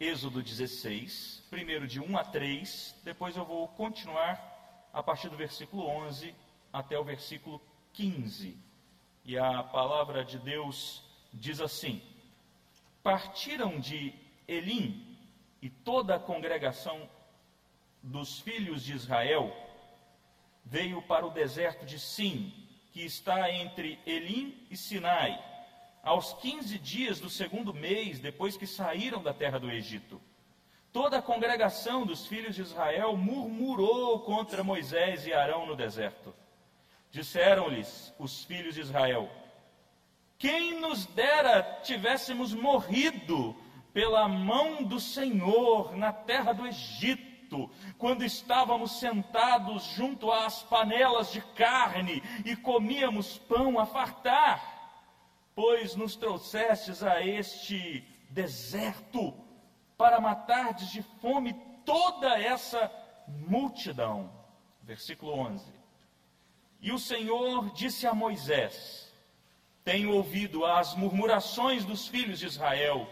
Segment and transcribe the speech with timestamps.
[0.00, 5.86] Êxodo 16, primeiro de 1 a 3, depois eu vou continuar a partir do versículo
[5.86, 6.34] 11
[6.72, 7.60] até o versículo
[7.92, 8.56] 15.
[9.26, 12.00] E a palavra de Deus diz assim:
[13.02, 14.14] Partiram de
[14.48, 15.18] Elim
[15.60, 17.06] e toda a congregação
[18.02, 19.54] dos filhos de Israel
[20.64, 22.50] veio para o deserto de Sim,
[22.90, 25.49] que está entre Elim e Sinai,
[26.02, 30.20] aos 15 dias do segundo mês depois que saíram da terra do Egito.
[30.92, 36.34] Toda a congregação dos filhos de Israel murmurou contra Moisés e Arão no deserto.
[37.12, 39.30] Disseram-lhes os filhos de Israel:
[40.38, 43.54] Quem nos dera tivéssemos morrido
[43.92, 51.40] pela mão do Senhor na terra do Egito, quando estávamos sentados junto às panelas de
[51.40, 54.79] carne e comíamos pão a fartar
[55.60, 59.34] pois nos trouxestes a este deserto
[59.98, 61.52] para matardes de fome
[61.84, 62.90] toda essa
[63.28, 64.32] multidão.
[64.82, 65.70] Versículo 11.
[66.80, 69.12] E o Senhor disse a Moisés:
[69.84, 73.06] Tenho ouvido as murmurações dos filhos de Israel.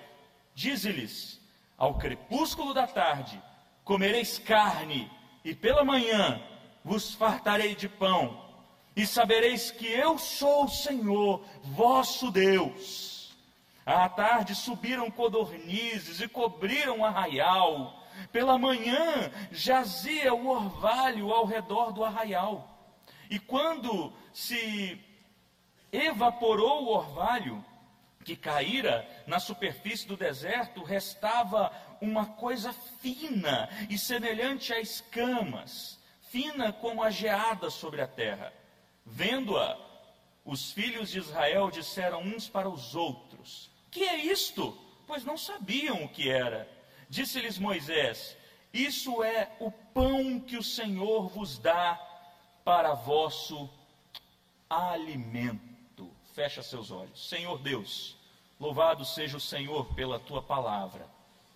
[0.54, 1.38] Dize-lhes:
[1.76, 3.38] Ao crepúsculo da tarde
[3.84, 5.12] comereis carne,
[5.44, 6.42] e pela manhã
[6.82, 8.47] vos fartarei de pão
[8.98, 13.32] e sabereis que eu sou o Senhor, vosso Deus.
[13.86, 18.02] À tarde subiram codornizes e cobriram o arraial.
[18.32, 22.76] Pela manhã jazia o orvalho ao redor do arraial.
[23.30, 25.00] E quando se
[25.92, 27.64] evaporou o orvalho
[28.24, 36.00] que caíra na superfície do deserto, restava uma coisa fina e semelhante a escamas,
[36.32, 38.52] fina como a geada sobre a terra.
[39.10, 39.76] Vendo-a,
[40.44, 44.76] os filhos de Israel disseram uns para os outros: Que é isto?
[45.06, 46.68] Pois não sabiam o que era.
[47.08, 48.36] Disse-lhes Moisés:
[48.72, 51.96] Isso é o pão que o Senhor vos dá
[52.64, 53.68] para vosso
[54.68, 56.10] alimento.
[56.34, 57.28] Fecha seus olhos.
[57.28, 58.16] Senhor Deus,
[58.60, 61.06] louvado seja o Senhor pela tua palavra,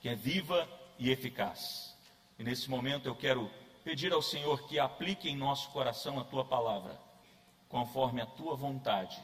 [0.01, 0.69] que é viva
[0.99, 1.95] e eficaz.
[2.39, 3.51] E nesse momento eu quero
[3.85, 6.99] pedir ao Senhor que aplique em nosso coração a tua palavra
[7.73, 9.19] conforme a tua vontade.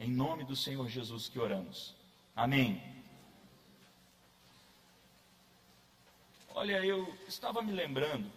[0.00, 1.94] Em nome do Senhor Jesus que oramos.
[2.34, 2.82] Amém.
[6.54, 8.32] Olha, eu estava me lembrando,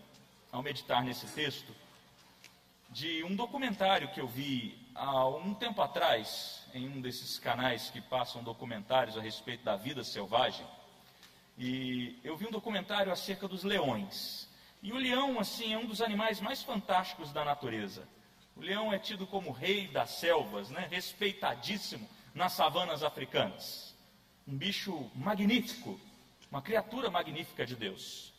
[0.51, 1.73] ao meditar nesse texto,
[2.89, 8.01] de um documentário que eu vi há um tempo atrás, em um desses canais que
[8.01, 10.67] passam documentários a respeito da vida selvagem.
[11.57, 14.49] E eu vi um documentário acerca dos leões.
[14.83, 18.05] E o leão, assim, é um dos animais mais fantásticos da natureza.
[18.59, 20.85] O leão é tido como rei das selvas, né?
[20.91, 22.05] respeitadíssimo
[22.35, 23.95] nas savanas africanas.
[24.45, 25.97] Um bicho magnífico,
[26.51, 28.33] uma criatura magnífica de Deus.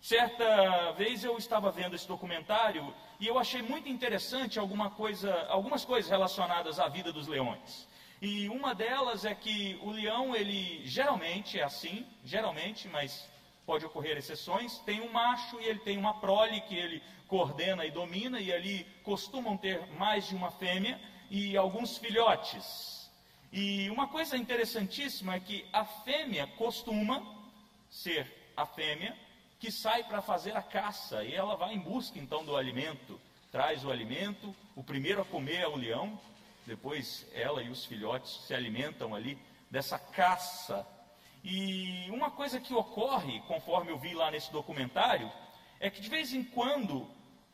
[0.00, 5.84] Certa vez eu estava vendo esse documentário e eu achei muito interessante alguma coisa, algumas
[5.84, 7.86] coisas relacionadas à vida dos leões.
[8.20, 13.28] E uma delas é que o leão, ele geralmente é assim, geralmente, mas
[13.66, 17.90] pode ocorrer exceções, tem um macho e ele tem uma prole que ele coordena e
[17.90, 21.00] domina, e ali costumam ter mais de uma fêmea
[21.30, 23.10] e alguns filhotes.
[23.50, 27.22] E uma coisa interessantíssima é que a fêmea costuma
[27.90, 29.16] ser a fêmea
[29.58, 33.84] que sai para fazer a caça, e ela vai em busca então do alimento, traz
[33.84, 36.18] o alimento, o primeiro a comer é o leão,
[36.66, 39.38] depois ela e os filhotes se alimentam ali
[39.70, 40.86] dessa caça.
[41.44, 45.30] E uma coisa que ocorre, conforme eu vi lá nesse documentário,
[45.80, 47.08] é que de vez em quando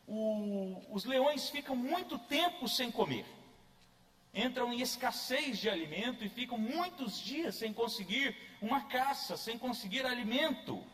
[0.07, 3.25] o, os leões ficam muito tempo sem comer.
[4.35, 10.05] Entram em escassez de alimento e ficam muitos dias sem conseguir uma caça, sem conseguir
[10.05, 10.85] alimento.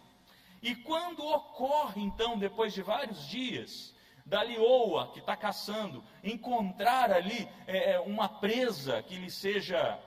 [0.62, 3.94] E quando ocorre, então, depois de vários dias,
[4.24, 9.98] da leoa que está caçando, encontrar ali é, é, uma presa que lhe seja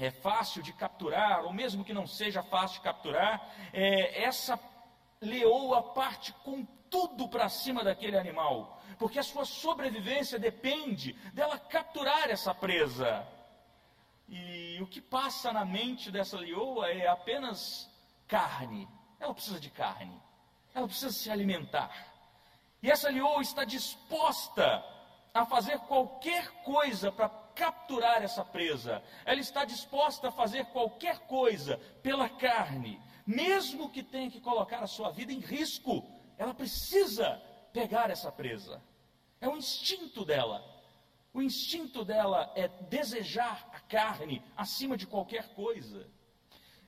[0.00, 4.58] é, fácil de capturar, ou mesmo que não seja fácil de capturar, é, essa
[5.20, 12.30] leoa parte com tudo para cima daquele animal, porque a sua sobrevivência depende dela capturar
[12.30, 13.26] essa presa.
[14.26, 17.90] E o que passa na mente dessa leoa é apenas
[18.26, 18.88] carne.
[19.18, 20.20] Ela precisa de carne.
[20.74, 21.90] Ela precisa se alimentar.
[22.82, 24.82] E essa leoa está disposta
[25.34, 27.28] a fazer qualquer coisa para
[27.60, 29.02] capturar essa presa.
[29.24, 34.86] Ela está disposta a fazer qualquer coisa pela carne, mesmo que tenha que colocar a
[34.86, 35.94] sua vida em risco
[36.40, 37.38] ela precisa
[37.70, 38.82] pegar essa presa.
[39.42, 40.64] É o instinto dela.
[41.34, 46.08] O instinto dela é desejar a carne acima de qualquer coisa.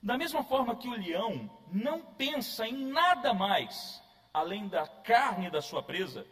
[0.01, 4.01] Da mesma forma que o leão não pensa em nada mais
[4.33, 6.25] além da carne da sua presa,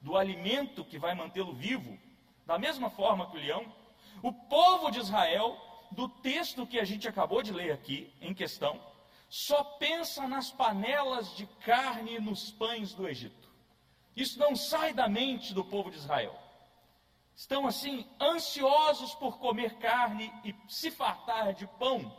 [0.00, 1.96] do alimento que vai mantê-lo vivo,
[2.46, 3.66] da mesma forma que o leão,
[4.22, 5.58] o povo de Israel,
[5.90, 8.80] do texto que a gente acabou de ler aqui em questão,
[9.28, 13.50] só pensa nas panelas de carne e nos pães do Egito.
[14.14, 16.34] Isso não sai da mente do povo de Israel.
[17.34, 22.10] Estão assim ansiosos por comer carne e se fartar de pão.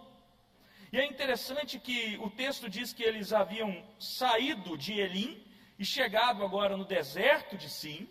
[0.91, 5.43] E é interessante que o texto diz que eles haviam saído de Elim
[5.79, 8.07] e chegado agora no deserto de Sim,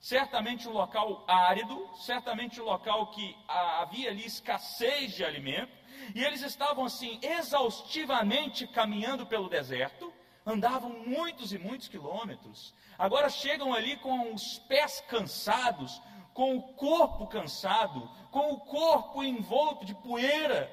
[0.00, 5.72] certamente um local árido, certamente um local que havia ali escassez de alimento,
[6.14, 10.12] e eles estavam assim exaustivamente caminhando pelo deserto,
[10.44, 12.74] andavam muitos e muitos quilômetros.
[12.96, 16.00] Agora chegam ali com os pés cansados,
[16.32, 20.70] com o corpo cansado, com o corpo envolto de poeira,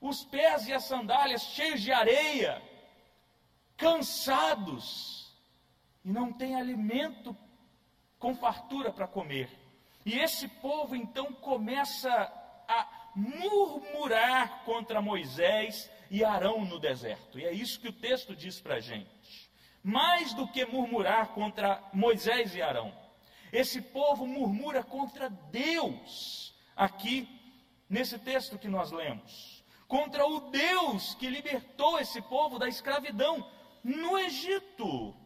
[0.00, 2.62] os pés e as sandálias cheios de areia,
[3.76, 5.34] cansados,
[6.04, 7.36] e não tem alimento
[8.20, 9.48] com fartura para comer.
[10.04, 12.10] E esse povo então começa
[12.68, 12.86] a
[13.16, 17.40] murmurar contra Moisés e Arão no deserto.
[17.40, 19.50] E é isso que o texto diz para a gente.
[19.82, 22.92] Mais do que murmurar contra Moisés e Arão,
[23.50, 27.26] esse povo murmura contra Deus, aqui
[27.88, 33.50] nesse texto que nós lemos, contra o Deus que libertou esse povo da escravidão
[33.82, 35.16] no Egito.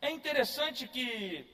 [0.00, 1.53] É interessante que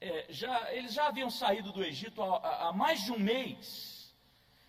[0.00, 3.98] é, já, eles já haviam saído do Egito há, há mais de um mês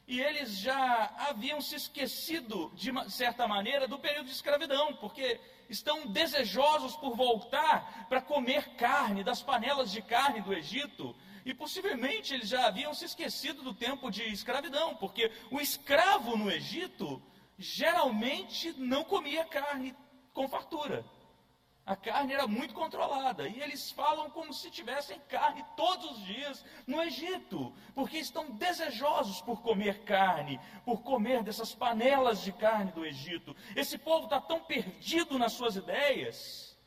[0.08, 5.40] e eles já haviam se esquecido, de certa maneira, do período de escravidão, porque
[5.70, 11.16] estão desejosos por voltar para comer carne, das panelas de carne do Egito,
[11.46, 16.50] e possivelmente eles já haviam se esquecido do tempo de escravidão, porque o escravo no
[16.50, 17.22] Egito
[17.56, 19.96] geralmente não comia carne
[20.34, 21.06] com fartura.
[21.90, 26.64] A carne era muito controlada e eles falam como se tivessem carne todos os dias
[26.86, 33.04] no Egito, porque estão desejosos por comer carne, por comer dessas panelas de carne do
[33.04, 33.56] Egito.
[33.76, 36.78] Esse povo está tão perdido nas suas ideias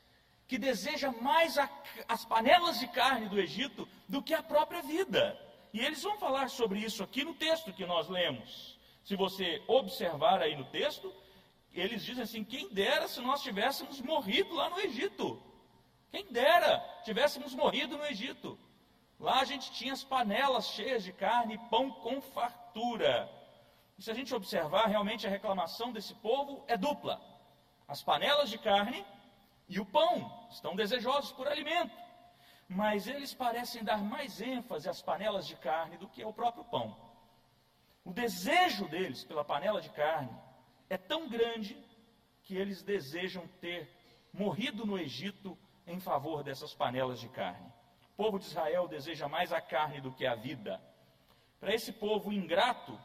[0.47, 1.69] que deseja mais a,
[2.07, 5.37] as panelas de carne do Egito do que a própria vida.
[5.73, 8.79] E eles vão falar sobre isso aqui no texto que nós lemos.
[9.03, 11.13] Se você observar aí no texto,
[11.81, 15.43] eles dizem assim: quem dera se nós tivéssemos morrido lá no Egito.
[16.11, 18.59] Quem dera tivéssemos morrido no Egito.
[19.19, 23.31] Lá a gente tinha as panelas cheias de carne e pão com fartura.
[23.97, 27.21] E se a gente observar, realmente a reclamação desse povo é dupla:
[27.89, 29.05] as panelas de carne
[29.69, 30.47] e o pão.
[30.51, 31.97] Estão desejosos por alimento.
[32.69, 36.97] Mas eles parecem dar mais ênfase às panelas de carne do que ao próprio pão.
[38.05, 40.31] O desejo deles pela panela de carne
[40.93, 41.75] é tão grande
[42.43, 43.89] que eles desejam ter
[44.31, 45.57] morrido no Egito
[45.87, 47.67] em favor dessas panelas de carne.
[48.13, 50.79] O povo de Israel deseja mais a carne do que a vida.
[51.59, 53.01] Para esse povo ingrato,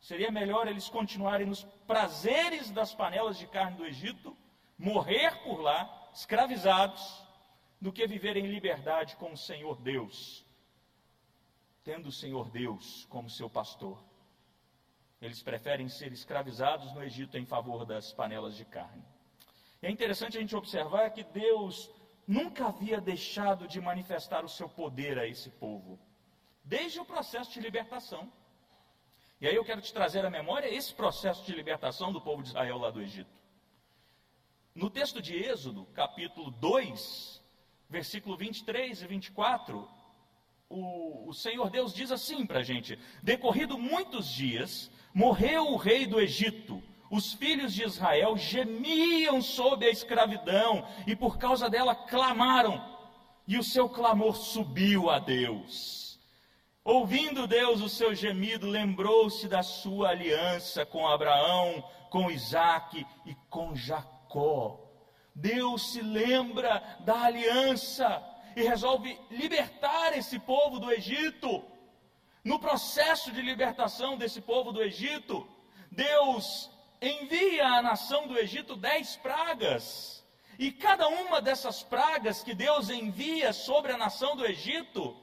[0.00, 4.34] seria melhor eles continuarem nos prazeres das panelas de carne do Egito,
[4.78, 7.22] morrer por lá, escravizados,
[7.78, 10.42] do que viver em liberdade com o Senhor Deus,
[11.84, 14.02] tendo o Senhor Deus como seu pastor.
[15.26, 19.02] Eles preferem ser escravizados no Egito em favor das panelas de carne.
[19.82, 21.90] E é interessante a gente observar que Deus
[22.26, 25.98] nunca havia deixado de manifestar o seu poder a esse povo,
[26.62, 28.32] desde o processo de libertação.
[29.40, 32.50] E aí eu quero te trazer à memória esse processo de libertação do povo de
[32.50, 33.34] Israel lá do Egito.
[34.76, 37.42] No texto de Êxodo, capítulo 2,
[37.90, 39.88] versículo 23 e 24,
[40.68, 46.04] o, o Senhor Deus diz assim para a gente: Decorrido muitos dias, Morreu o rei
[46.04, 46.82] do Egito.
[47.10, 52.84] Os filhos de Israel gemiam sob a escravidão e por causa dela clamaram.
[53.48, 56.20] E o seu clamor subiu a Deus.
[56.84, 63.74] Ouvindo Deus o seu gemido, lembrou-se da sua aliança com Abraão, com Isaac e com
[63.74, 64.78] Jacó.
[65.34, 68.22] Deus se lembra da aliança
[68.54, 71.64] e resolve libertar esse povo do Egito.
[72.46, 75.48] No processo de libertação desse povo do Egito,
[75.90, 76.70] Deus
[77.02, 80.24] envia à nação do Egito dez pragas.
[80.56, 85.16] E cada uma dessas pragas que Deus envia sobre a nação do Egito,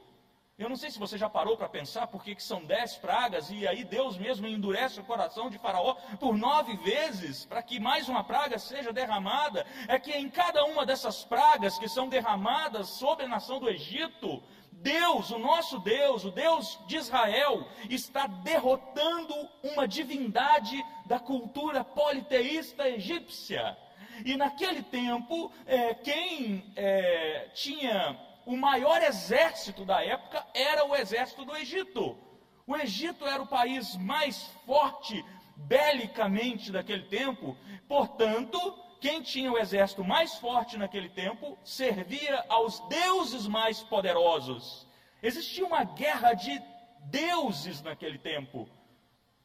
[0.58, 3.66] eu não sei se você já parou para pensar por que são dez pragas, e
[3.66, 8.22] aí Deus mesmo endurece o coração de Faraó por nove vezes, para que mais uma
[8.22, 9.66] praga seja derramada.
[9.88, 14.42] É que em cada uma dessas pragas que são derramadas sobre a nação do Egito,
[14.84, 22.86] Deus, o nosso Deus, o Deus de Israel, está derrotando uma divindade da cultura politeísta
[22.86, 23.78] egípcia.
[24.26, 28.14] E naquele tempo, é, quem é, tinha
[28.44, 32.14] o maior exército da época era o exército do Egito.
[32.66, 35.24] O Egito era o país mais forte
[35.56, 37.56] belicamente daquele tempo,
[37.88, 44.88] portanto, quem tinha o exército mais forte naquele tempo servia aos deuses mais poderosos.
[45.22, 46.58] Existia uma guerra de
[47.10, 48.66] deuses naquele tempo.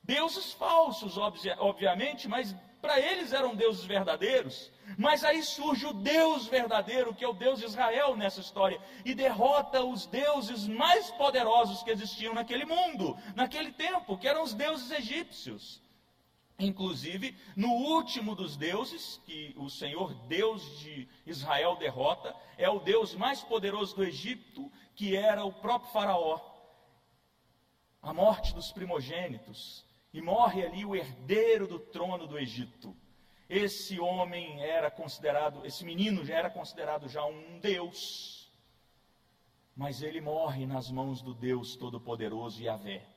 [0.01, 4.71] Deuses falsos, obviamente, mas para eles eram deuses verdadeiros.
[4.97, 9.13] Mas aí surge o Deus verdadeiro, que é o Deus de Israel nessa história, e
[9.13, 14.89] derrota os deuses mais poderosos que existiam naquele mundo, naquele tempo, que eram os deuses
[14.89, 15.81] egípcios.
[16.59, 23.15] Inclusive, no último dos deuses, que o Senhor Deus de Israel derrota, é o Deus
[23.15, 26.37] mais poderoso do Egito, que era o próprio Faraó.
[28.01, 32.95] A morte dos primogênitos, e morre ali o herdeiro do trono do Egito.
[33.47, 38.51] Esse homem era considerado, esse menino já era considerado já um deus,
[39.75, 43.07] mas ele morre nas mãos do Deus Todo-Poderoso Yahvé.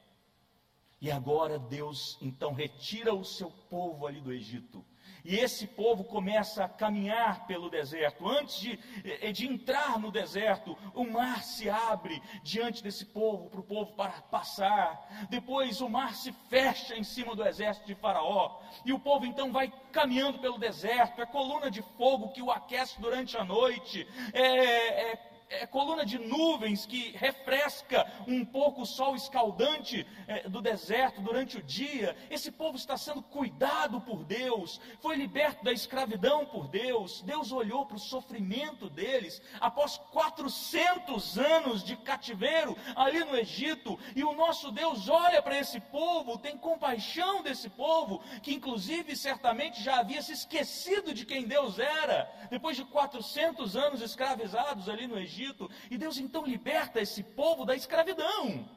[1.02, 4.84] E agora Deus então retira o seu povo ali do Egito.
[5.24, 8.28] E esse povo começa a caminhar pelo deserto.
[8.28, 13.60] Antes de, eh, de entrar no deserto, o mar se abre diante desse povo, para
[13.60, 15.26] o povo para passar.
[15.28, 18.60] Depois o mar se fecha em cima do exército de Faraó.
[18.84, 21.20] E o povo então vai caminhando pelo deserto.
[21.20, 24.06] É coluna de fogo que o aquece durante a noite.
[24.32, 30.62] É, é é, coluna de nuvens que refresca um pouco o sol escaldante é, do
[30.62, 32.16] deserto durante o dia.
[32.30, 37.22] Esse povo está sendo cuidado por Deus, foi liberto da escravidão por Deus.
[37.22, 43.98] Deus olhou para o sofrimento deles após 400 anos de cativeiro ali no Egito.
[44.16, 49.82] E o nosso Deus olha para esse povo, tem compaixão desse povo, que inclusive certamente
[49.82, 55.18] já havia se esquecido de quem Deus era, depois de 400 anos escravizados ali no
[55.18, 55.41] Egito.
[55.42, 55.70] Egito.
[55.90, 58.68] E Deus então liberta esse povo da escravidão.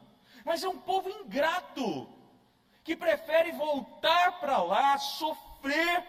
[0.43, 2.07] Mas é um povo ingrato,
[2.83, 6.05] que prefere voltar para lá, sofrer,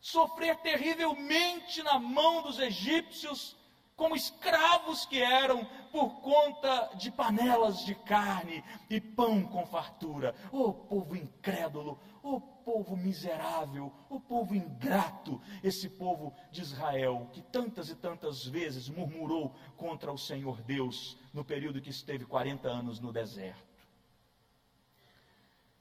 [0.00, 3.56] sofrer terrivelmente na mão dos egípcios,
[3.96, 10.34] como escravos que eram, por conta de panelas de carne e pão com fartura.
[10.52, 17.88] Oh povo incrédulo, oh povo miserável, o povo ingrato, esse povo de Israel, que tantas
[17.88, 23.12] e tantas vezes murmurou contra o Senhor Deus no período que esteve 40 anos no
[23.12, 23.64] deserto.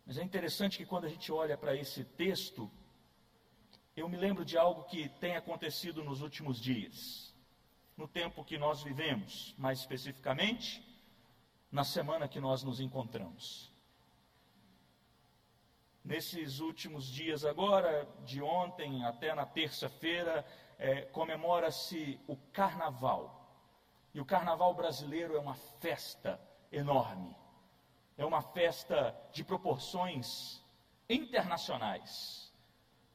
[0.05, 2.71] Mas é interessante que quando a gente olha para esse texto,
[3.95, 7.34] eu me lembro de algo que tem acontecido nos últimos dias,
[7.97, 10.83] no tempo que nós vivemos, mais especificamente,
[11.71, 13.71] na semana que nós nos encontramos.
[16.03, 20.45] Nesses últimos dias, agora, de ontem até na terça-feira,
[20.77, 23.41] é, comemora-se o Carnaval.
[24.13, 26.39] E o Carnaval brasileiro é uma festa
[26.71, 27.35] enorme.
[28.17, 30.63] É uma festa de proporções
[31.09, 32.53] internacionais.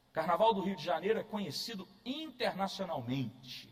[0.09, 3.70] O Carnaval do Rio de Janeiro é conhecido internacionalmente.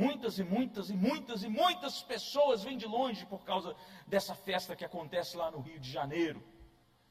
[0.00, 3.76] Muitas e muitas e muitas e muitas pessoas vêm de longe por causa
[4.06, 6.42] dessa festa que acontece lá no Rio de Janeiro.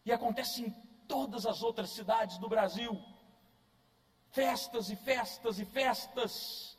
[0.04, 0.72] E acontece em
[1.08, 3.00] todas as outras cidades do Brasil.
[4.32, 6.76] Festas e festas e festas.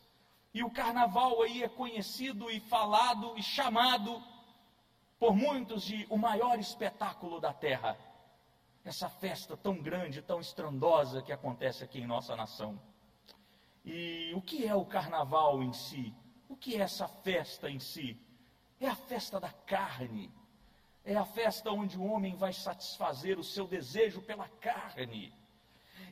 [0.52, 4.20] E o carnaval aí é conhecido e falado e chamado
[5.16, 7.96] por muitos de o maior espetáculo da terra.
[8.84, 12.89] Essa festa tão grande, tão estrondosa que acontece aqui em nossa nação.
[13.84, 16.14] E o que é o carnaval em si?
[16.48, 18.16] O que é essa festa em si?
[18.80, 20.30] É a festa da carne,
[21.04, 25.32] é a festa onde o homem vai satisfazer o seu desejo pela carne.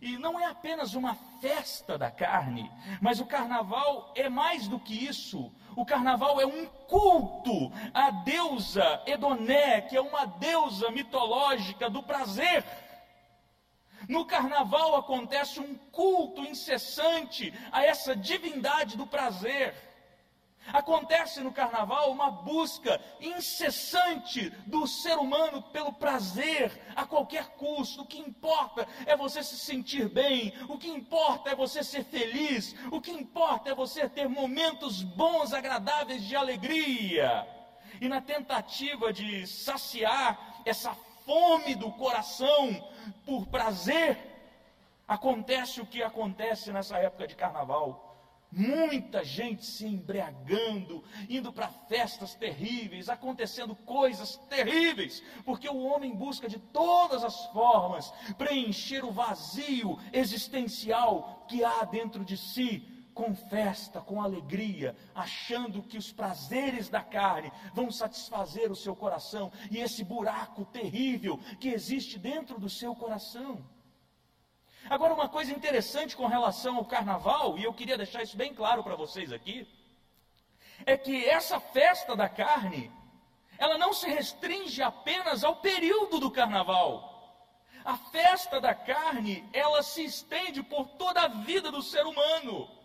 [0.01, 2.71] E não é apenas uma festa da carne,
[3.01, 5.53] mas o carnaval é mais do que isso.
[5.75, 12.65] O carnaval é um culto à deusa Edoné, que é uma deusa mitológica do prazer.
[14.09, 19.75] No carnaval acontece um culto incessante a essa divindade do prazer.
[20.73, 28.03] Acontece no carnaval uma busca incessante do ser humano pelo prazer a qualquer custo.
[28.03, 32.75] O que importa é você se sentir bem, o que importa é você ser feliz,
[32.91, 37.47] o que importa é você ter momentos bons, agradáveis de alegria.
[38.01, 40.95] E na tentativa de saciar essa
[41.29, 42.91] fome do coração
[43.27, 44.19] por prazer,
[45.07, 48.07] acontece o que acontece nessa época de carnaval.
[48.51, 56.49] Muita gente se embriagando, indo para festas terríveis, acontecendo coisas terríveis, porque o homem busca
[56.49, 64.01] de todas as formas preencher o vazio existencial que há dentro de si, com festa,
[64.01, 70.05] com alegria, achando que os prazeres da carne vão satisfazer o seu coração e esse
[70.05, 73.69] buraco terrível que existe dentro do seu coração.
[74.89, 78.85] Agora, uma coisa interessante com relação ao carnaval, e eu queria deixar isso bem claro
[78.85, 79.67] para vocês aqui,
[80.87, 82.89] é que essa festa da carne,
[83.59, 87.17] ela não se restringe apenas ao período do carnaval.
[87.85, 92.78] A festa da carne, ela se estende por toda a vida do ser humano.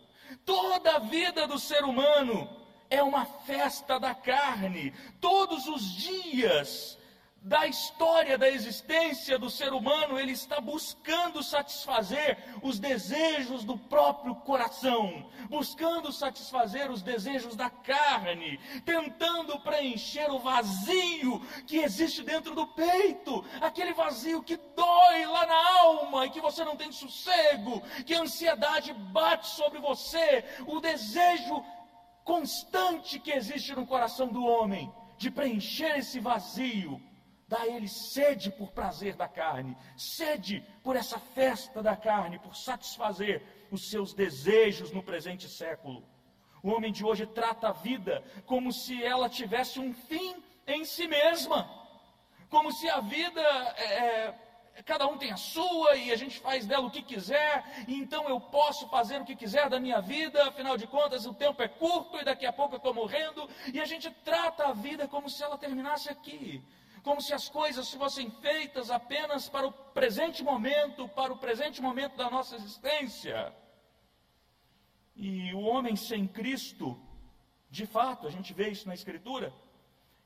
[0.44, 2.48] Toda a vida do ser humano
[2.90, 4.92] é uma festa da carne.
[5.20, 6.98] Todos os dias
[7.44, 14.34] da história da existência do ser humano, ele está buscando satisfazer os desejos do próprio
[14.36, 22.66] coração, buscando satisfazer os desejos da carne, tentando preencher o vazio que existe dentro do
[22.68, 28.14] peito, aquele vazio que dói lá na alma e que você não tem sossego, que
[28.14, 31.62] a ansiedade bate sobre você, o desejo
[32.24, 36.98] constante que existe no coração do homem de preencher esse vazio
[37.46, 42.56] dá a ele sede por prazer da carne, sede por essa festa da carne, por
[42.56, 46.04] satisfazer os seus desejos no presente século.
[46.62, 51.06] O homem de hoje trata a vida como se ela tivesse um fim em si
[51.06, 51.68] mesma,
[52.48, 53.42] como se a vida
[53.76, 57.62] é, é, cada um tem a sua e a gente faz dela o que quiser,
[57.86, 61.34] e então eu posso fazer o que quiser da minha vida, afinal de contas o
[61.34, 64.72] tempo é curto e daqui a pouco eu estou morrendo, e a gente trata a
[64.72, 66.62] vida como se ela terminasse aqui
[67.04, 72.16] como se as coisas fossem feitas apenas para o presente momento, para o presente momento
[72.16, 73.54] da nossa existência.
[75.14, 76.98] E o homem sem Cristo,
[77.70, 79.52] de fato, a gente vê isso na Escritura,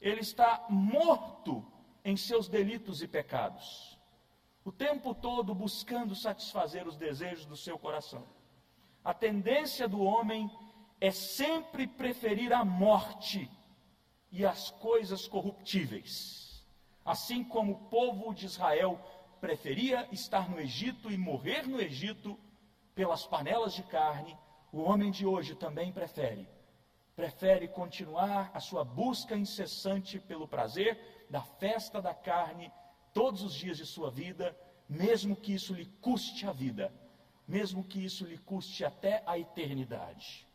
[0.01, 1.67] ele está morto
[2.05, 3.99] em seus delitos e pecados,
[4.65, 8.25] o tempo todo buscando satisfazer os desejos do seu coração.
[9.05, 10.49] A tendência do homem
[11.01, 13.51] é sempre preferir a morte
[14.31, 16.48] e as coisas corruptíveis
[17.09, 19.01] assim como o povo de Israel
[19.41, 22.39] preferia estar no Egito e morrer no Egito
[22.95, 24.37] pelas panelas de carne,
[24.71, 26.47] o homem de hoje também prefere.
[27.17, 32.71] Prefere continuar a sua busca incessante pelo prazer da festa da carne
[33.15, 34.55] todos os dias de sua vida,
[34.87, 36.93] mesmo que isso lhe custe a vida,
[37.47, 40.47] mesmo que isso lhe custe até a eternidade.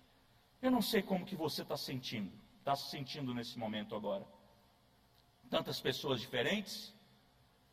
[0.61, 4.23] Eu não sei como que você está sentindo, está se sentindo nesse momento agora
[5.53, 6.91] tantas pessoas diferentes,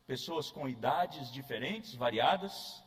[0.05, 2.83] pessoas com idades diferentes, variadas,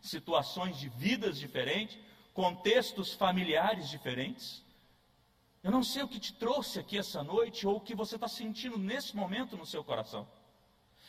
[0.00, 1.98] situações de vidas diferentes,
[2.32, 4.64] contextos familiares diferentes.
[5.62, 8.26] Eu não sei o que te trouxe aqui essa noite ou o que você está
[8.26, 10.26] sentindo nesse momento no seu coração,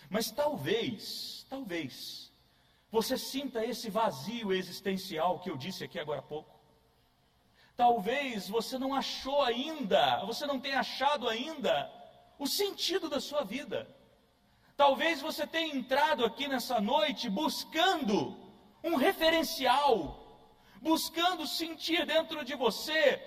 [0.09, 2.29] mas talvez, talvez,
[2.91, 6.59] você sinta esse vazio existencial que eu disse aqui agora há pouco.
[7.77, 11.98] Talvez você não achou ainda, você não tenha achado ainda
[12.39, 13.87] o sentido da sua vida.
[14.77, 18.35] Talvez você tenha entrado aqui nessa noite buscando
[18.81, 19.93] um referencial,
[20.81, 23.21] buscando sentir dentro de você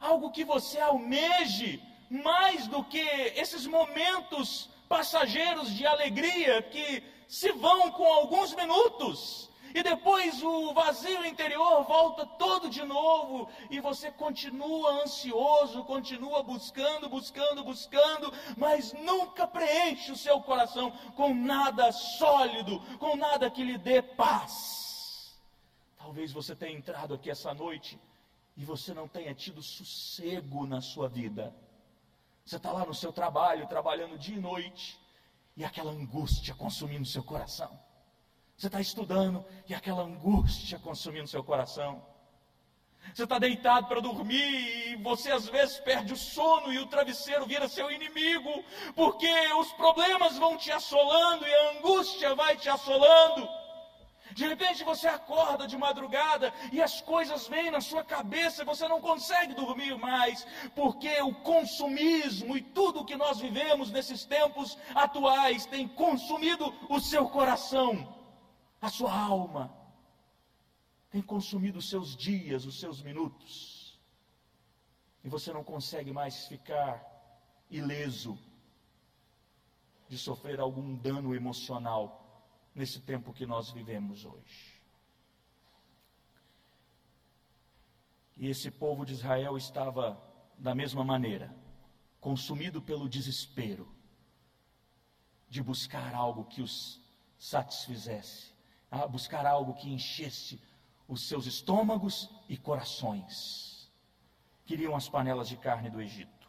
[0.00, 2.98] algo que você almeje mais do que
[3.36, 11.24] esses momentos passageiros de alegria que se vão com alguns minutos e depois o vazio
[11.24, 19.46] interior volta todo de novo, e você continua ansioso, continua buscando, buscando, buscando, mas nunca
[19.46, 25.38] preenche o seu coração com nada sólido, com nada que lhe dê paz.
[25.96, 27.98] Talvez você tenha entrado aqui essa noite
[28.56, 31.54] e você não tenha tido sossego na sua vida.
[32.44, 34.98] Você está lá no seu trabalho, trabalhando dia e noite,
[35.54, 37.78] e aquela angústia consumindo seu coração.
[38.58, 42.04] Você está estudando e aquela angústia consumindo seu coração.
[43.14, 47.46] Você está deitado para dormir e você às vezes perde o sono e o travesseiro
[47.46, 48.64] vira seu inimigo,
[48.96, 53.48] porque os problemas vão te assolando e a angústia vai te assolando.
[54.32, 58.88] De repente você acorda de madrugada e as coisas vêm na sua cabeça e você
[58.88, 60.44] não consegue dormir mais,
[60.74, 67.28] porque o consumismo e tudo que nós vivemos nesses tempos atuais tem consumido o seu
[67.28, 68.17] coração
[68.80, 69.76] a sua alma
[71.10, 73.98] tem consumido os seus dias, os seus minutos,
[75.24, 77.04] e você não consegue mais ficar
[77.70, 78.38] ileso
[80.08, 84.80] de sofrer algum dano emocional nesse tempo que nós vivemos hoje.
[88.36, 90.22] E esse povo de Israel estava
[90.56, 91.54] da mesma maneira,
[92.20, 93.92] consumido pelo desespero
[95.48, 97.00] de buscar algo que os
[97.38, 98.52] satisfizesse,
[98.90, 100.60] a buscar algo que enchesse
[101.06, 103.90] os seus estômagos e corações.
[104.66, 106.48] Queriam as panelas de carne do Egito.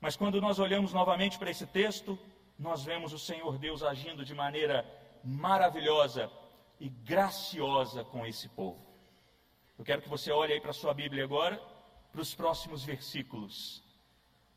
[0.00, 2.18] Mas quando nós olhamos novamente para esse texto,
[2.58, 4.84] nós vemos o Senhor Deus agindo de maneira
[5.22, 6.30] maravilhosa
[6.78, 8.84] e graciosa com esse povo.
[9.78, 11.60] Eu quero que você olhe aí para a sua Bíblia agora,
[12.10, 13.82] para os próximos versículos,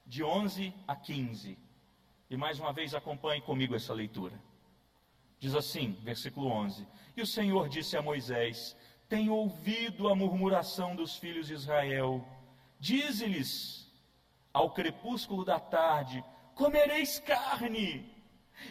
[0.05, 1.57] de 11 a 15.
[2.29, 4.39] E mais uma vez acompanhe comigo essa leitura.
[5.39, 8.75] Diz assim, versículo 11: E o Senhor disse a Moisés:
[9.07, 12.25] Tenho ouvido a murmuração dos filhos de Israel.
[12.79, 13.89] Dize-lhes:
[14.53, 16.23] Ao crepúsculo da tarde
[16.55, 18.05] comereis carne,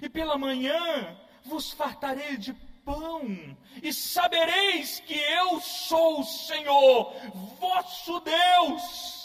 [0.03, 2.53] e pela manhã vos fartarei de
[2.85, 7.15] pão, e sabereis que eu sou o Senhor,
[7.59, 9.18] vosso Deus.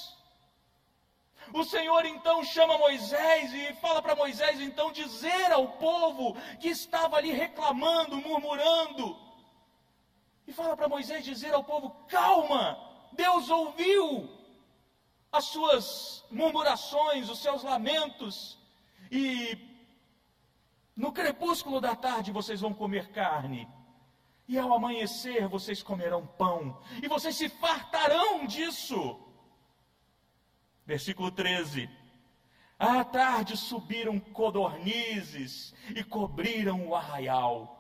[1.54, 7.18] O Senhor então chama Moisés e fala para Moisés então dizer ao povo que estava
[7.18, 9.16] ali reclamando, murmurando.
[10.48, 12.76] E fala para Moisés dizer ao povo: calma,
[13.12, 14.28] Deus ouviu
[15.32, 18.58] as suas murmurações, os seus lamentos,
[19.12, 19.58] e
[20.96, 23.68] no crepúsculo da tarde vocês vão comer carne.
[24.48, 29.20] E ao amanhecer vocês comerão pão, e vocês se fartarão disso.
[30.86, 31.90] Versículo 13.
[32.78, 37.80] À tarde subiram codornizes e cobriram o arraial.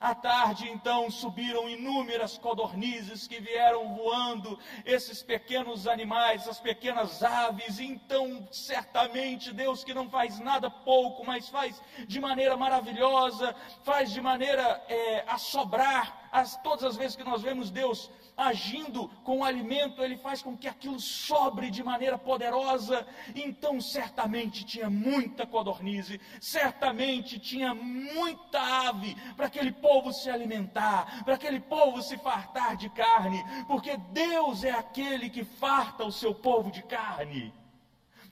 [0.00, 7.78] À tarde, então, subiram inúmeras codornizes que vieram voando, esses pequenos animais, essas pequenas aves.
[7.78, 14.22] Então, certamente, Deus que não faz nada pouco, mas faz de maneira maravilhosa, faz de
[14.22, 16.28] maneira é, a sobrar.
[16.32, 20.56] As, todas as vezes que nós vemos Deus agindo com o alimento, ele faz com
[20.56, 23.06] que aquilo sobre de maneira poderosa.
[23.34, 31.34] Então, certamente tinha muita codornize, certamente tinha muita ave para aquele povo se alimentar, para
[31.34, 36.70] aquele povo se fartar de carne, porque Deus é aquele que farta o seu povo
[36.70, 37.52] de carne.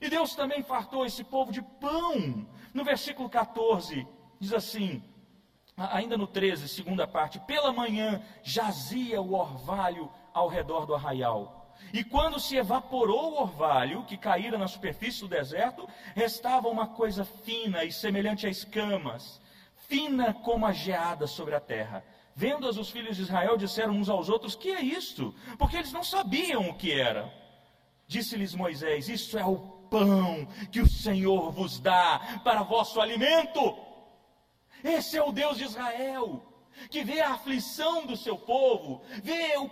[0.01, 2.47] E Deus também fartou esse povo de pão.
[2.73, 4.07] No versículo 14,
[4.39, 5.03] diz assim:
[5.91, 11.59] ainda no 13, segunda parte, pela manhã jazia o orvalho ao redor do arraial.
[11.93, 17.23] E quando se evaporou o orvalho que caíra na superfície do deserto, restava uma coisa
[17.23, 19.41] fina e semelhante a escamas,
[19.87, 22.03] fina como a geada sobre a terra.
[22.35, 25.33] Vendo-as os filhos de Israel, disseram uns aos outros: Que é isto?
[25.57, 27.33] Porque eles não sabiam o que era.
[28.07, 29.57] Disse-lhes Moisés: Isso é o
[29.89, 33.88] pão que o Senhor vos dá para vosso alimento.
[34.83, 36.41] Esse é o Deus de Israel,
[36.89, 39.69] que vê a aflição do seu povo, vê o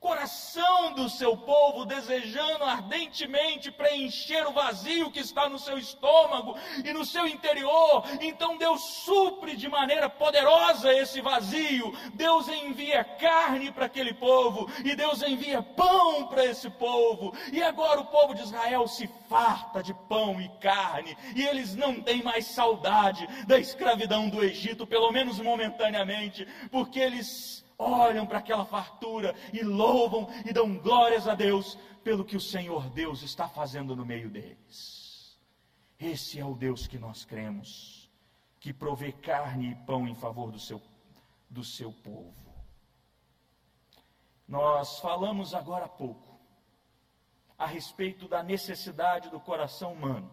[0.00, 6.90] coração do seu povo desejando ardentemente preencher o vazio que está no seu estômago e
[6.92, 8.02] no seu interior.
[8.20, 11.92] Então Deus supre de maneira poderosa esse vazio.
[12.14, 17.34] Deus envia carne para aquele povo e Deus envia pão para esse povo.
[17.52, 22.00] E agora o povo de Israel se farta de pão e carne e eles não
[22.00, 28.64] têm mais saudade da escravidão do Egito, pelo menos momentaneamente, porque eles olham para aquela
[28.64, 33.96] fartura e louvam e dão glórias a Deus pelo que o Senhor Deus está fazendo
[33.96, 35.38] no meio deles.
[35.98, 38.10] Esse é o Deus que nós cremos,
[38.58, 40.80] que provê carne e pão em favor do seu,
[41.48, 42.34] do seu povo.
[44.46, 46.38] Nós falamos agora há pouco
[47.58, 50.30] a respeito da necessidade do coração humano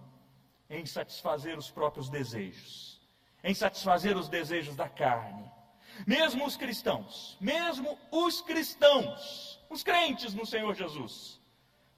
[0.70, 3.02] em satisfazer os próprios desejos,
[3.44, 5.57] em satisfazer os desejos da carne
[6.06, 11.40] mesmo os cristãos, mesmo os cristãos, os crentes no Senhor Jesus,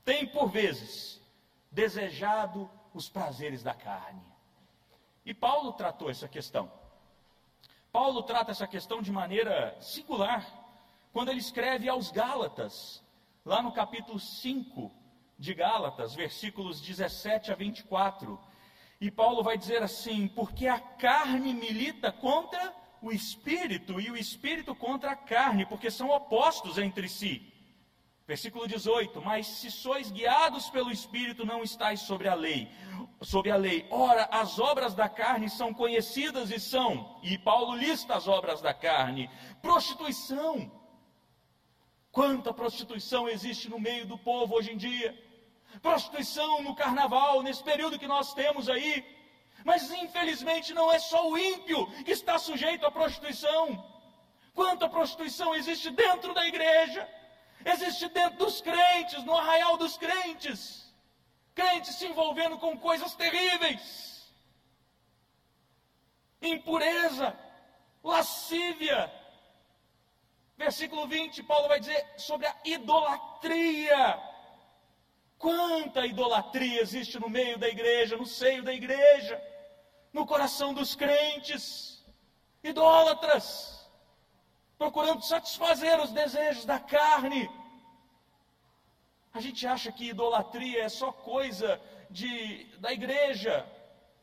[0.06, 1.22] têm por vezes
[1.72, 4.24] desejado os prazeres da carne.
[5.26, 6.72] E Paulo tratou essa questão.
[7.92, 10.46] Paulo trata essa questão de maneira singular,
[11.12, 13.04] quando ele escreve aos Gálatas,
[13.44, 14.92] lá no capítulo 5
[15.38, 18.40] de Gálatas, versículos 17 a 24.
[19.02, 24.76] E Paulo vai dizer assim: Porque a carne milita contra o espírito e o espírito
[24.76, 27.54] contra a carne, porque são opostos entre si.
[28.28, 32.70] Versículo 18: Mas se sois guiados pelo espírito, não estáis sobre a lei.
[33.22, 33.88] Sobre a lei.
[33.90, 38.74] Ora, as obras da carne são conhecidas e são, e Paulo lista as obras da
[38.74, 39.30] carne:
[39.62, 40.72] prostituição.
[42.12, 45.18] Quanta prostituição existe no meio do povo hoje em dia?
[45.82, 49.04] Prostituição no carnaval, nesse período que nós temos aí,
[49.64, 53.84] mas infelizmente não é só o ímpio que está sujeito à prostituição.
[54.54, 57.08] Quanta prostituição existe dentro da igreja?
[57.66, 60.94] existe dentro dos crentes, no arraial dos crentes.
[61.54, 64.32] Crentes se envolvendo com coisas terríveis.
[66.42, 67.38] Impureza,
[68.04, 69.12] lascívia.
[70.58, 74.22] Versículo 20, Paulo vai dizer sobre a idolatria.
[75.38, 79.42] Quanta idolatria existe no meio da igreja, no seio da igreja,
[80.12, 82.04] no coração dos crentes,
[82.64, 83.88] idólatras,
[84.78, 87.50] procurando satisfazer os desejos da carne.
[89.34, 93.66] A gente acha que idolatria é só coisa de, da igreja,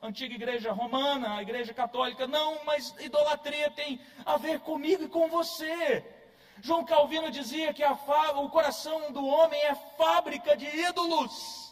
[0.02, 2.26] antiga igreja romana, a igreja católica.
[2.26, 6.04] Não, mas idolatria tem a ver comigo e com você.
[6.60, 11.65] João Calvino dizia que o coração do homem é fábrica de ídolos.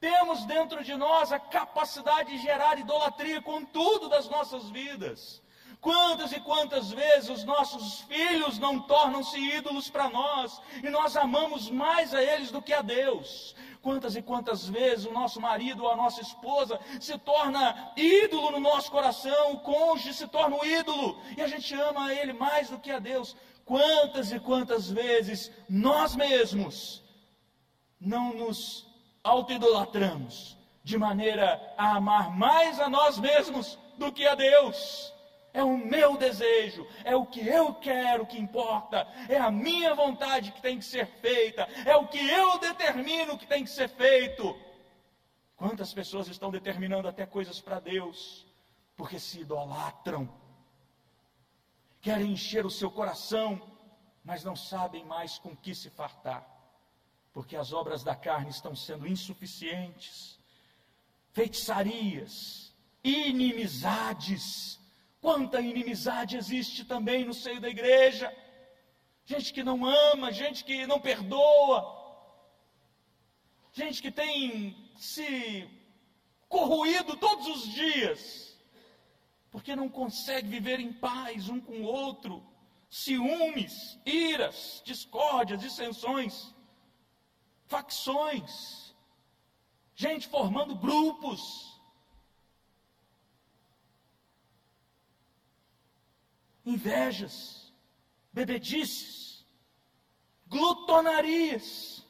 [0.00, 5.42] Temos dentro de nós a capacidade de gerar idolatria com tudo das nossas vidas.
[5.80, 11.70] Quantas e quantas vezes os nossos filhos não tornam-se ídolos para nós e nós amamos
[11.70, 13.54] mais a eles do que a Deus?
[13.80, 18.60] Quantas e quantas vezes o nosso marido ou a nossa esposa se torna ídolo no
[18.60, 22.68] nosso coração, o cônjuge se torna um ídolo e a gente ama a ele mais
[22.68, 23.36] do que a Deus?
[23.64, 27.04] Quantas e quantas vezes nós mesmos
[28.00, 28.85] não nos
[29.26, 35.12] autoidolatramos de maneira a amar mais a nós mesmos do que a Deus?
[35.52, 40.52] É o meu desejo, é o que eu quero que importa, é a minha vontade
[40.52, 44.54] que tem que ser feita, é o que eu determino que tem que ser feito.
[45.56, 48.46] Quantas pessoas estão determinando até coisas para Deus,
[48.94, 50.28] porque se idolatram
[52.06, 53.60] querem encher o seu coração,
[54.22, 56.46] mas não sabem mais com que se fartar,
[57.36, 60.38] porque as obras da carne estão sendo insuficientes.
[61.34, 64.80] Feitiçarias, inimizades,
[65.20, 68.34] quanta inimizade existe também no seio da igreja.
[69.26, 71.84] Gente que não ama, gente que não perdoa,
[73.70, 75.68] gente que tem se
[76.48, 78.58] corroído todos os dias.
[79.50, 82.42] Porque não consegue viver em paz um com o outro,
[82.88, 86.55] ciúmes, iras, discórdias, dissensões,
[87.66, 88.94] facções,
[89.94, 91.74] gente formando grupos.
[96.64, 97.72] Invejas,
[98.32, 99.46] bebedices,
[100.48, 102.04] glutonarias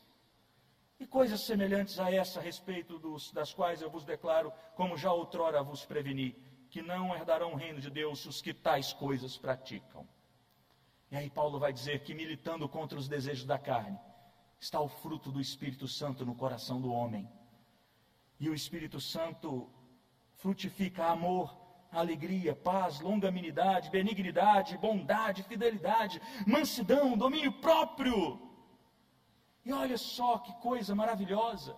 [0.99, 5.13] e coisas semelhantes a essa a respeito dos, das quais eu vos declaro, como já
[5.13, 6.33] outrora vos preveni
[6.71, 10.07] que não herdarão o reino de Deus os que tais coisas praticam.
[11.11, 13.99] E aí Paulo vai dizer que militando contra os desejos da carne,
[14.59, 17.29] está o fruto do Espírito Santo no coração do homem.
[18.39, 19.71] E o Espírito Santo
[20.35, 21.57] frutifica amor,
[21.91, 28.41] alegria, paz, longanimidade, benignidade, bondade, fidelidade, mansidão, domínio próprio.
[29.65, 31.77] E olha só que coisa maravilhosa.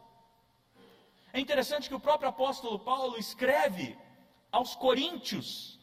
[1.33, 3.97] É interessante que o próprio apóstolo Paulo escreve
[4.51, 5.79] aos coríntios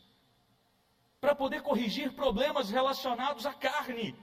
[1.21, 4.15] para poder corrigir problemas relacionados à carne.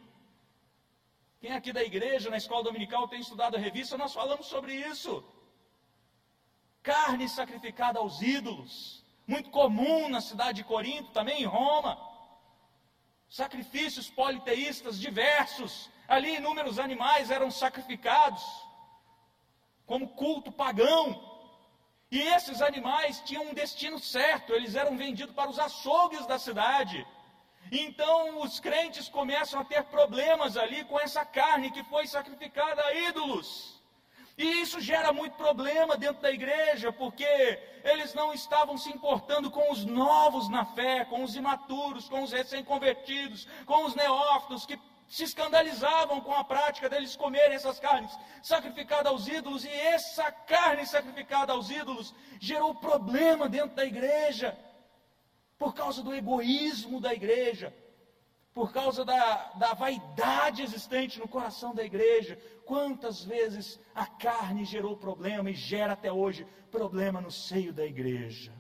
[1.43, 5.25] Quem aqui da igreja, na escola dominical, tem estudado a revista, nós falamos sobre isso.
[6.85, 11.99] Carne sacrificada aos ídolos, muito comum na cidade de Corinto, também em Roma.
[13.29, 18.45] Sacrifícios politeístas diversos, ali inúmeros animais eram sacrificados,
[19.85, 21.05] como culto pagão.
[22.09, 27.05] E esses animais tinham um destino certo, eles eram vendidos para os açougues da cidade.
[27.71, 32.95] Então os crentes começam a ter problemas ali com essa carne que foi sacrificada a
[32.95, 33.81] ídolos.
[34.37, 37.25] E isso gera muito problema dentro da igreja, porque
[37.85, 42.33] eles não estavam se importando com os novos na fé, com os imaturos, com os
[42.33, 48.11] recém-convertidos, com os neófitos que se escandalizavam com a prática deles comerem essas carnes
[48.43, 54.57] sacrificadas aos ídolos, e essa carne sacrificada aos ídolos gerou problema dentro da igreja,
[55.63, 57.73] por causa do egoísmo da igreja,
[58.53, 62.37] por causa da, da vaidade existente no coração da igreja.
[62.67, 68.53] Quantas vezes a carne gerou problema e gera até hoje problema no seio da igreja.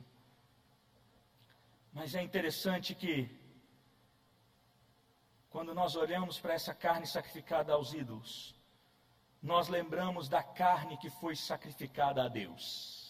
[1.93, 3.29] Mas é interessante que
[5.51, 8.55] quando nós olhamos para essa carne sacrificada aos ídolos,
[9.43, 13.02] nós lembramos da carne que foi sacrificada a Deus.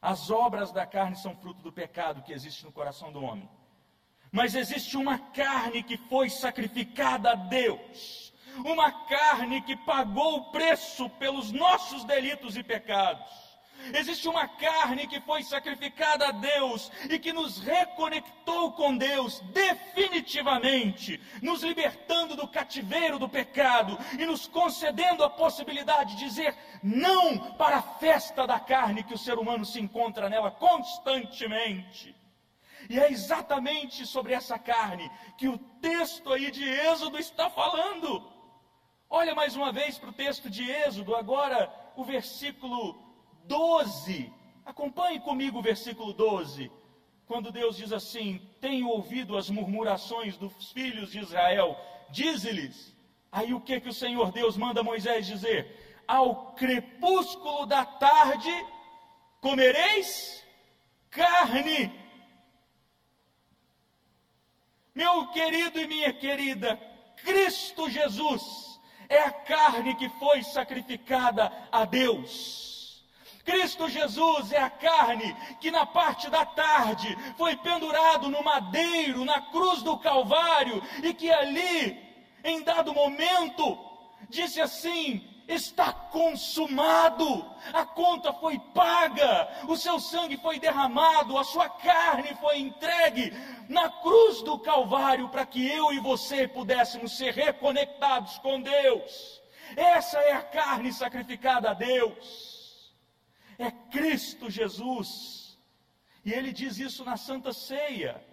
[0.00, 3.48] As obras da carne são fruto do pecado que existe no coração do homem.
[4.30, 8.32] Mas existe uma carne que foi sacrificada a Deus.
[8.64, 13.45] Uma carne que pagou o preço pelos nossos delitos e pecados.
[13.94, 21.20] Existe uma carne que foi sacrificada a Deus e que nos reconectou com Deus definitivamente,
[21.40, 27.76] nos libertando do cativeiro do pecado e nos concedendo a possibilidade de dizer não para
[27.76, 32.14] a festa da carne que o ser humano se encontra nela constantemente.
[32.88, 38.32] E é exatamente sobre essa carne que o texto aí de Êxodo está falando.
[39.08, 43.05] Olha mais uma vez para o texto de Êxodo, agora o versículo
[43.46, 44.32] 12.
[44.64, 46.70] Acompanhe comigo o versículo 12.
[47.26, 51.76] Quando Deus diz assim: Tenho ouvido as murmurações dos filhos de Israel,
[52.10, 52.94] dize-lhes.
[53.30, 56.04] Aí o que que o Senhor Deus manda Moisés dizer?
[56.06, 58.52] Ao crepúsculo da tarde
[59.40, 60.44] comereis
[61.10, 61.92] carne.
[64.94, 66.76] Meu querido e minha querida,
[67.16, 72.75] Cristo Jesus é a carne que foi sacrificada a Deus.
[73.46, 79.40] Cristo Jesus é a carne que na parte da tarde foi pendurado no madeiro, na
[79.40, 81.96] cruz do Calvário, e que ali,
[82.42, 83.78] em dado momento,
[84.28, 91.68] disse assim: está consumado, a conta foi paga, o seu sangue foi derramado, a sua
[91.68, 93.32] carne foi entregue
[93.68, 99.40] na cruz do Calvário para que eu e você pudéssemos ser reconectados com Deus.
[99.76, 102.55] Essa é a carne sacrificada a Deus
[103.58, 105.58] é Cristo Jesus.
[106.24, 108.24] E ele diz isso na Santa Ceia.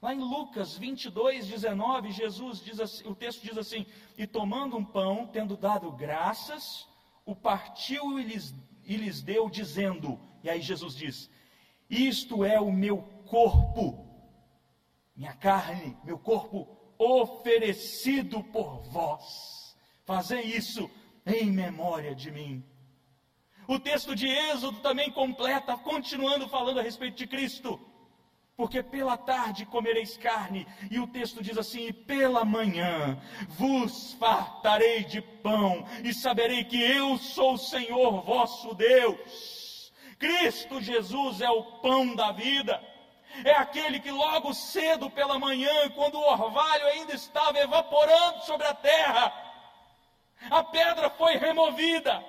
[0.00, 3.86] Lá em Lucas 22, 19, Jesus diz assim, o texto diz assim:
[4.18, 6.88] E tomando um pão, tendo dado graças,
[7.24, 8.52] o partiu e lhes,
[8.84, 11.30] e lhes deu, dizendo, e aí Jesus diz:
[11.88, 14.04] Isto é o meu corpo,
[15.14, 19.76] minha carne, meu corpo oferecido por vós.
[20.04, 20.90] Fazei isso
[21.24, 22.64] em memória de mim.
[23.72, 27.80] O texto de Êxodo também completa, continuando falando a respeito de Cristo.
[28.54, 35.04] Porque pela tarde comereis carne, e o texto diz assim: e pela manhã vos fartarei
[35.04, 39.90] de pão, e saberei que eu sou o Senhor vosso Deus.
[40.18, 42.78] Cristo Jesus é o pão da vida,
[43.42, 48.74] é aquele que logo cedo pela manhã, quando o orvalho ainda estava evaporando sobre a
[48.74, 49.32] terra,
[50.50, 52.22] a pedra foi removida,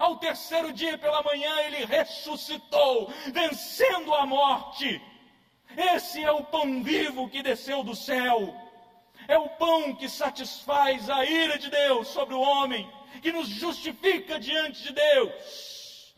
[0.00, 5.00] ao terceiro dia pela manhã ele ressuscitou, vencendo a morte.
[5.76, 8.56] Esse é o pão vivo que desceu do céu.
[9.28, 14.40] É o pão que satisfaz a ira de Deus sobre o homem, que nos justifica
[14.40, 16.16] diante de Deus.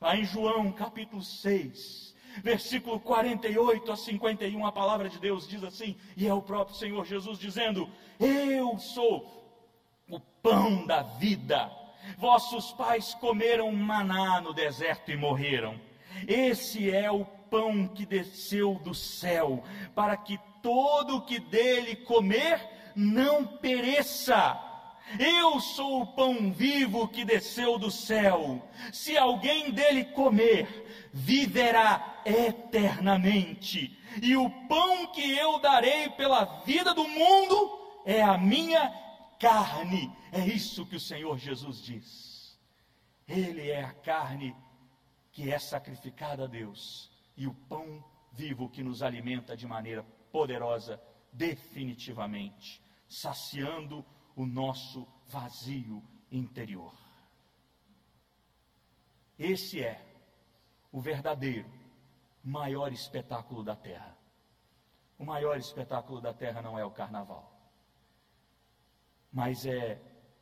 [0.00, 5.96] Lá em João capítulo 6, versículo 48 a 51, a palavra de Deus diz assim,
[6.16, 9.44] e é o próprio Senhor Jesus dizendo: Eu sou
[10.08, 11.85] o pão da vida.
[12.16, 15.80] Vossos pais comeram maná no deserto e morreram.
[16.26, 19.62] Esse é o pão que desceu do céu,
[19.94, 22.60] para que todo o que dele comer
[22.94, 24.62] não pereça.
[25.18, 28.60] Eu sou o pão vivo que desceu do céu.
[28.92, 33.96] Se alguém dele comer, viverá eternamente.
[34.20, 38.92] E o pão que eu darei pela vida do mundo é a minha
[39.38, 40.12] carne.
[40.32, 42.58] É isso que o Senhor Jesus diz.
[43.26, 44.54] Ele é a carne
[45.32, 51.00] que é sacrificada a Deus e o pão vivo que nos alimenta de maneira poderosa,
[51.32, 56.94] definitivamente, saciando o nosso vazio interior.
[59.38, 60.02] Esse é
[60.92, 61.70] o verdadeiro
[62.42, 64.16] maior espetáculo da terra.
[65.18, 67.55] O maior espetáculo da terra não é o carnaval
[69.36, 70.00] mas é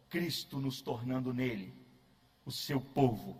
[0.08, 1.74] Cristo nos tornando nele
[2.46, 3.36] o seu povo,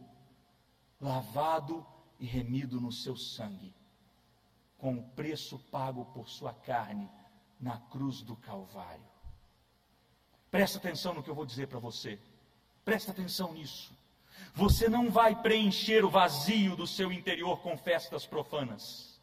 [1.01, 1.87] lavado
[2.19, 3.73] e remido no seu sangue,
[4.77, 7.09] com o preço pago por sua carne
[7.61, 9.07] na cruz do Calvário.
[10.51, 12.19] Presta atenção no que eu vou dizer para você.
[12.85, 13.97] Presta atenção nisso.
[14.55, 19.13] Você não vai preencher o vazio do seu interior com festas profanas.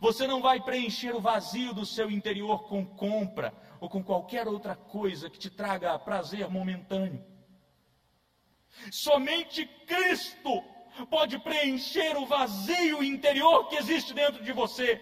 [0.00, 4.74] Você não vai preencher o vazio do seu interior com compra ou com qualquer outra
[4.74, 7.24] coisa que te traga prazer momentâneo.
[8.90, 10.64] Somente Cristo
[11.10, 15.00] pode preencher o vazio interior que existe dentro de você.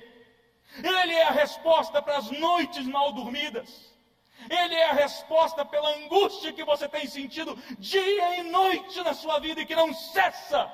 [0.78, 3.92] Ele é a resposta para as noites mal dormidas.
[4.50, 9.38] Ele é a resposta pela angústia que você tem sentido dia e noite na sua
[9.38, 10.72] vida e que não cessa.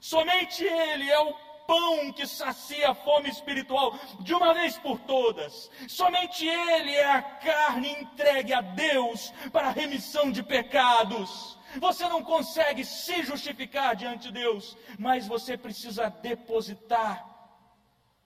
[0.00, 1.34] Somente Ele é o
[1.66, 5.70] pão que sacia a fome espiritual de uma vez por todas.
[5.88, 11.58] Somente Ele é a carne entregue a Deus para a remissão de pecados.
[11.80, 17.34] Você não consegue se justificar diante de Deus, mas você precisa depositar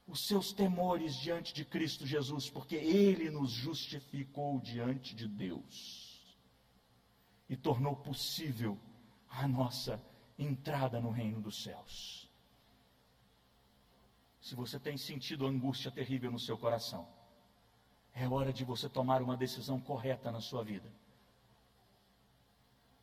[0.06, 6.36] os seus temores diante de Cristo Jesus, porque Ele nos justificou diante de Deus
[7.48, 8.78] e tornou possível
[9.28, 10.02] a nossa
[10.38, 12.27] entrada no reino dos céus.
[14.48, 17.06] Se você tem sentido angústia terrível no seu coração,
[18.14, 20.90] é hora de você tomar uma decisão correta na sua vida.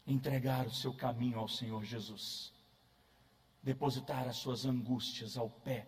[0.07, 2.51] Entregar o seu caminho ao Senhor Jesus.
[3.61, 5.87] Depositar as suas angústias ao pé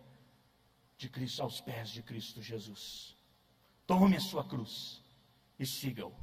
[0.96, 3.16] de Cristo, aos pés de Cristo Jesus.
[3.84, 5.02] Tome a sua cruz
[5.58, 6.14] e siga-o.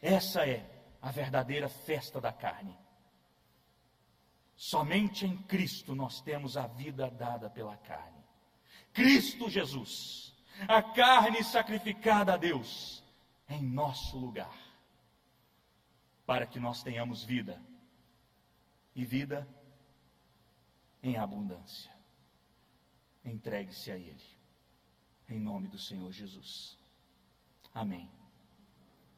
[0.00, 0.66] Essa é
[1.02, 2.74] a verdadeira festa da carne.
[4.56, 8.19] Somente em Cristo nós temos a vida dada pela carne.
[8.92, 10.34] Cristo Jesus,
[10.68, 13.02] a carne sacrificada a Deus
[13.48, 14.56] em nosso lugar,
[16.26, 17.60] para que nós tenhamos vida
[18.94, 19.48] e vida
[21.02, 21.90] em abundância.
[23.24, 24.22] Entregue-se a Ele,
[25.28, 26.78] em nome do Senhor Jesus.
[27.74, 28.19] Amém.